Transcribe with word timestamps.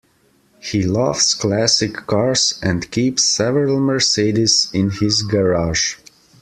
He 0.59 0.81
loves 0.81 1.35
classic 1.35 1.93
cars, 1.93 2.59
and 2.63 2.89
keeps 2.89 3.23
several 3.23 3.79
Mercedes 3.79 4.67
in 4.73 4.89
his 4.89 5.21
garage 5.21 5.97